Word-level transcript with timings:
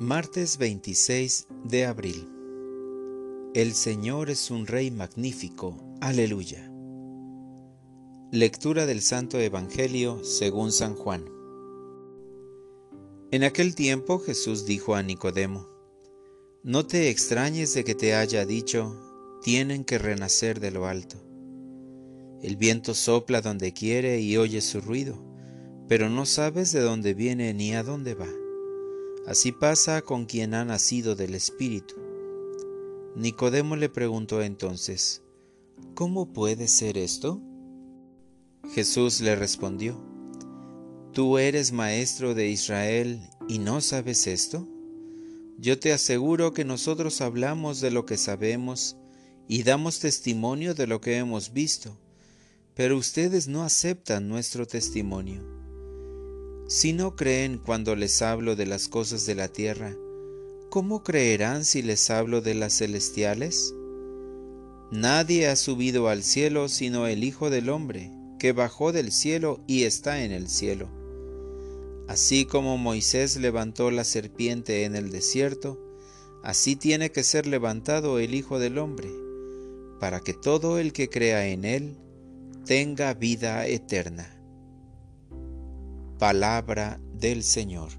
Martes 0.00 0.58
26 0.58 1.48
de 1.64 1.84
abril. 1.84 2.28
El 3.52 3.74
Señor 3.74 4.30
es 4.30 4.48
un 4.52 4.68
Rey 4.68 4.92
magnífico. 4.92 5.76
Aleluya. 6.00 6.70
Lectura 8.30 8.86
del 8.86 9.02
Santo 9.02 9.40
Evangelio 9.40 10.22
según 10.22 10.70
San 10.70 10.94
Juan. 10.94 11.24
En 13.32 13.42
aquel 13.42 13.74
tiempo 13.74 14.20
Jesús 14.20 14.66
dijo 14.66 14.94
a 14.94 15.02
Nicodemo, 15.02 15.66
No 16.62 16.86
te 16.86 17.10
extrañes 17.10 17.74
de 17.74 17.82
que 17.82 17.96
te 17.96 18.14
haya 18.14 18.46
dicho, 18.46 18.94
tienen 19.42 19.84
que 19.84 19.98
renacer 19.98 20.60
de 20.60 20.70
lo 20.70 20.86
alto. 20.86 21.16
El 22.40 22.56
viento 22.56 22.94
sopla 22.94 23.40
donde 23.40 23.72
quiere 23.72 24.20
y 24.20 24.36
oye 24.36 24.60
su 24.60 24.80
ruido, 24.80 25.18
pero 25.88 26.08
no 26.08 26.24
sabes 26.24 26.70
de 26.70 26.82
dónde 26.82 27.14
viene 27.14 27.52
ni 27.52 27.74
a 27.74 27.82
dónde 27.82 28.14
va. 28.14 28.28
Así 29.28 29.52
pasa 29.52 30.00
con 30.00 30.24
quien 30.24 30.54
ha 30.54 30.64
nacido 30.64 31.14
del 31.14 31.34
Espíritu. 31.34 31.94
Nicodemo 33.14 33.76
le 33.76 33.90
preguntó 33.90 34.40
entonces, 34.40 35.22
¿Cómo 35.94 36.32
puede 36.32 36.66
ser 36.66 36.96
esto? 36.96 37.38
Jesús 38.72 39.20
le 39.20 39.36
respondió, 39.36 40.02
¿Tú 41.12 41.36
eres 41.36 41.72
maestro 41.72 42.34
de 42.34 42.48
Israel 42.48 43.20
y 43.48 43.58
no 43.58 43.82
sabes 43.82 44.26
esto? 44.26 44.66
Yo 45.58 45.78
te 45.78 45.92
aseguro 45.92 46.54
que 46.54 46.64
nosotros 46.64 47.20
hablamos 47.20 47.82
de 47.82 47.90
lo 47.90 48.06
que 48.06 48.16
sabemos 48.16 48.96
y 49.46 49.62
damos 49.62 49.98
testimonio 49.98 50.72
de 50.72 50.86
lo 50.86 51.02
que 51.02 51.18
hemos 51.18 51.52
visto, 51.52 51.98
pero 52.74 52.96
ustedes 52.96 53.46
no 53.46 53.62
aceptan 53.62 54.26
nuestro 54.26 54.66
testimonio. 54.66 55.57
Si 56.68 56.92
no 56.92 57.16
creen 57.16 57.56
cuando 57.56 57.96
les 57.96 58.20
hablo 58.20 58.54
de 58.54 58.66
las 58.66 58.88
cosas 58.88 59.24
de 59.24 59.34
la 59.34 59.48
tierra, 59.48 59.96
¿cómo 60.68 61.02
creerán 61.02 61.64
si 61.64 61.80
les 61.80 62.10
hablo 62.10 62.42
de 62.42 62.52
las 62.52 62.76
celestiales? 62.76 63.74
Nadie 64.92 65.48
ha 65.48 65.56
subido 65.56 66.08
al 66.08 66.22
cielo 66.22 66.68
sino 66.68 67.06
el 67.06 67.24
Hijo 67.24 67.48
del 67.48 67.70
Hombre, 67.70 68.12
que 68.38 68.52
bajó 68.52 68.92
del 68.92 69.12
cielo 69.12 69.64
y 69.66 69.84
está 69.84 70.22
en 70.22 70.30
el 70.30 70.50
cielo. 70.50 70.90
Así 72.06 72.44
como 72.44 72.76
Moisés 72.76 73.38
levantó 73.38 73.90
la 73.90 74.04
serpiente 74.04 74.84
en 74.84 74.94
el 74.94 75.10
desierto, 75.10 75.80
así 76.42 76.76
tiene 76.76 77.10
que 77.10 77.24
ser 77.24 77.46
levantado 77.46 78.18
el 78.18 78.34
Hijo 78.34 78.58
del 78.58 78.76
Hombre, 78.76 79.08
para 80.00 80.20
que 80.20 80.34
todo 80.34 80.78
el 80.78 80.92
que 80.92 81.08
crea 81.08 81.48
en 81.48 81.64
él 81.64 81.96
tenga 82.66 83.14
vida 83.14 83.66
eterna. 83.66 84.37
Palabra 86.18 86.98
del 87.14 87.44
Señor. 87.44 87.90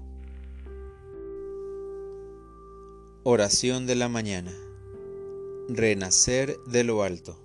Oración 3.22 3.86
de 3.86 3.94
la 3.94 4.10
mañana. 4.10 4.52
Renacer 5.70 6.58
de 6.66 6.84
lo 6.84 7.02
alto. 7.02 7.40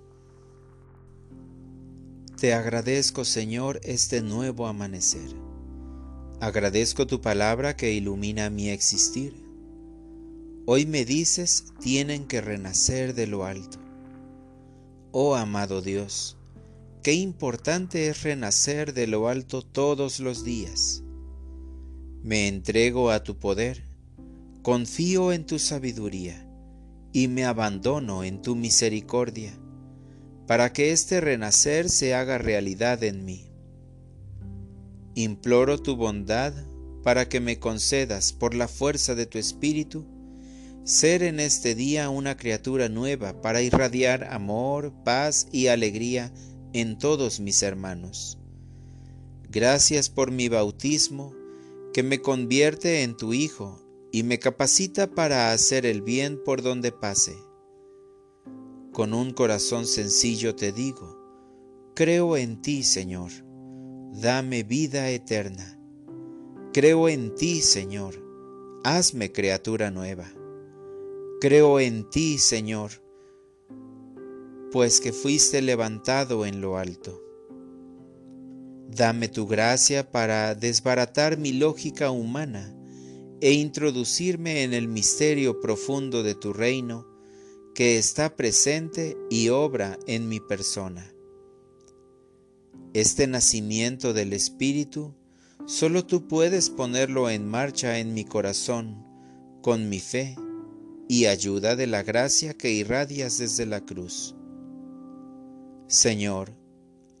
Te 2.38 2.52
agradezco, 2.52 3.24
Señor, 3.24 3.80
este 3.84 4.20
nuevo 4.20 4.66
amanecer. 4.66 5.30
Agradezco 6.40 7.06
tu 7.06 7.22
palabra 7.22 7.74
que 7.74 7.94
ilumina 7.94 8.50
mi 8.50 8.68
existir. 8.68 9.32
Hoy 10.66 10.84
me 10.84 11.06
dices, 11.06 11.72
tienen 11.80 12.26
que 12.26 12.42
renacer 12.42 13.14
de 13.14 13.26
lo 13.26 13.46
alto. 13.46 13.78
Oh 15.10 15.36
amado 15.36 15.80
Dios, 15.80 16.36
Qué 17.06 17.14
importante 17.14 18.08
es 18.08 18.24
renacer 18.24 18.92
de 18.92 19.06
lo 19.06 19.28
alto 19.28 19.62
todos 19.62 20.18
los 20.18 20.42
días. 20.42 21.04
Me 22.24 22.48
entrego 22.48 23.12
a 23.12 23.22
tu 23.22 23.38
poder, 23.38 23.84
confío 24.62 25.32
en 25.32 25.46
tu 25.46 25.60
sabiduría 25.60 26.50
y 27.12 27.28
me 27.28 27.44
abandono 27.44 28.24
en 28.24 28.42
tu 28.42 28.56
misericordia, 28.56 29.56
para 30.48 30.72
que 30.72 30.90
este 30.90 31.20
renacer 31.20 31.90
se 31.90 32.12
haga 32.12 32.38
realidad 32.38 33.04
en 33.04 33.24
mí. 33.24 33.52
Imploro 35.14 35.80
tu 35.80 35.94
bondad 35.94 36.54
para 37.04 37.28
que 37.28 37.38
me 37.38 37.60
concedas 37.60 38.32
por 38.32 38.52
la 38.52 38.66
fuerza 38.66 39.14
de 39.14 39.26
tu 39.26 39.38
espíritu 39.38 40.04
ser 40.82 41.22
en 41.22 41.38
este 41.38 41.76
día 41.76 42.10
una 42.10 42.36
criatura 42.36 42.88
nueva 42.88 43.40
para 43.42 43.62
irradiar 43.62 44.24
amor, 44.24 44.92
paz 45.04 45.46
y 45.52 45.68
alegría 45.68 46.32
en 46.80 46.98
todos 46.98 47.40
mis 47.40 47.62
hermanos. 47.62 48.38
Gracias 49.48 50.10
por 50.10 50.30
mi 50.30 50.50
bautismo, 50.50 51.32
que 51.94 52.02
me 52.02 52.20
convierte 52.20 53.02
en 53.02 53.16
tu 53.16 53.32
Hijo 53.32 53.80
y 54.12 54.24
me 54.24 54.38
capacita 54.38 55.06
para 55.06 55.52
hacer 55.52 55.86
el 55.86 56.02
bien 56.02 56.38
por 56.44 56.60
donde 56.60 56.92
pase. 56.92 57.34
Con 58.92 59.14
un 59.14 59.32
corazón 59.32 59.86
sencillo 59.86 60.54
te 60.54 60.72
digo, 60.72 61.16
creo 61.94 62.36
en 62.36 62.60
ti, 62.60 62.82
Señor, 62.82 63.30
dame 64.12 64.62
vida 64.62 65.08
eterna. 65.08 65.80
Creo 66.74 67.08
en 67.08 67.34
ti, 67.34 67.62
Señor, 67.62 68.22
hazme 68.84 69.32
criatura 69.32 69.90
nueva. 69.90 70.30
Creo 71.40 71.80
en 71.80 72.10
ti, 72.10 72.36
Señor, 72.36 73.05
pues 74.76 75.00
que 75.00 75.14
fuiste 75.14 75.62
levantado 75.62 76.44
en 76.44 76.60
lo 76.60 76.76
alto. 76.76 77.18
Dame 78.90 79.28
tu 79.28 79.46
gracia 79.46 80.12
para 80.12 80.54
desbaratar 80.54 81.38
mi 81.38 81.52
lógica 81.52 82.10
humana 82.10 82.76
e 83.40 83.52
introducirme 83.52 84.64
en 84.64 84.74
el 84.74 84.86
misterio 84.86 85.62
profundo 85.62 86.22
de 86.22 86.34
tu 86.34 86.52
reino 86.52 87.06
que 87.74 87.96
está 87.96 88.36
presente 88.36 89.16
y 89.30 89.48
obra 89.48 89.98
en 90.06 90.28
mi 90.28 90.40
persona. 90.40 91.10
Este 92.92 93.26
nacimiento 93.26 94.12
del 94.12 94.34
Espíritu 94.34 95.14
solo 95.64 96.04
tú 96.04 96.28
puedes 96.28 96.68
ponerlo 96.68 97.30
en 97.30 97.48
marcha 97.48 97.98
en 97.98 98.12
mi 98.12 98.26
corazón 98.26 99.06
con 99.62 99.88
mi 99.88 100.00
fe 100.00 100.36
y 101.08 101.24
ayuda 101.24 101.76
de 101.76 101.86
la 101.86 102.02
gracia 102.02 102.52
que 102.52 102.72
irradias 102.72 103.38
desde 103.38 103.64
la 103.64 103.80
cruz. 103.80 104.35
Señor, 105.88 106.50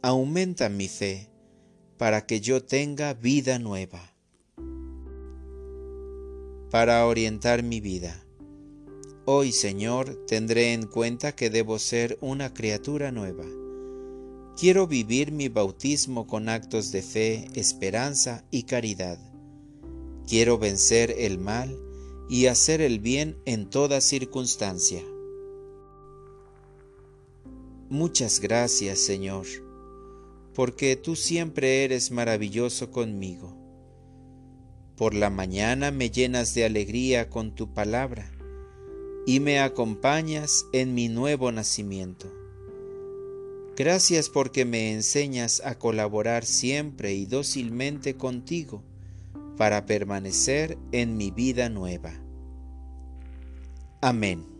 aumenta 0.02 0.68
mi 0.68 0.88
fe 0.88 1.30
para 1.98 2.26
que 2.26 2.40
yo 2.40 2.64
tenga 2.64 3.14
vida 3.14 3.60
nueva. 3.60 4.12
Para 6.72 7.06
orientar 7.06 7.62
mi 7.62 7.80
vida. 7.80 8.26
Hoy, 9.24 9.52
Señor, 9.52 10.26
tendré 10.26 10.72
en 10.72 10.88
cuenta 10.88 11.30
que 11.30 11.48
debo 11.48 11.78
ser 11.78 12.18
una 12.20 12.52
criatura 12.52 13.12
nueva. 13.12 13.44
Quiero 14.58 14.88
vivir 14.88 15.30
mi 15.30 15.48
bautismo 15.48 16.26
con 16.26 16.48
actos 16.48 16.90
de 16.90 17.02
fe, 17.02 17.46
esperanza 17.54 18.44
y 18.50 18.64
caridad. 18.64 19.20
Quiero 20.26 20.58
vencer 20.58 21.14
el 21.16 21.38
mal 21.38 21.78
y 22.28 22.46
hacer 22.46 22.80
el 22.80 22.98
bien 22.98 23.36
en 23.44 23.70
toda 23.70 24.00
circunstancia. 24.00 25.04
Muchas 27.88 28.40
gracias, 28.40 28.98
Señor, 28.98 29.46
porque 30.54 30.96
tú 30.96 31.14
siempre 31.14 31.84
eres 31.84 32.10
maravilloso 32.10 32.90
conmigo. 32.90 33.56
Por 34.96 35.14
la 35.14 35.30
mañana 35.30 35.92
me 35.92 36.10
llenas 36.10 36.52
de 36.54 36.64
alegría 36.64 37.30
con 37.30 37.54
tu 37.54 37.72
palabra 37.74 38.32
y 39.24 39.38
me 39.38 39.60
acompañas 39.60 40.66
en 40.72 40.94
mi 40.94 41.08
nuevo 41.08 41.52
nacimiento. 41.52 42.32
Gracias 43.76 44.30
porque 44.30 44.64
me 44.64 44.92
enseñas 44.92 45.62
a 45.64 45.78
colaborar 45.78 46.44
siempre 46.44 47.14
y 47.14 47.26
dócilmente 47.26 48.16
contigo 48.16 48.82
para 49.56 49.86
permanecer 49.86 50.76
en 50.90 51.16
mi 51.16 51.30
vida 51.30 51.68
nueva. 51.68 52.14
Amén. 54.00 54.55